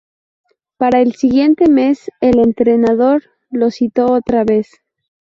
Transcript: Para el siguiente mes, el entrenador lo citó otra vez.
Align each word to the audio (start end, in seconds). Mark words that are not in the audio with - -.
Para 0.77 0.99
el 1.01 1.13
siguiente 1.13 1.69
mes, 1.69 2.09
el 2.21 2.39
entrenador 2.39 3.21
lo 3.51 3.69
citó 3.69 4.07
otra 4.11 4.43
vez. 4.43 4.81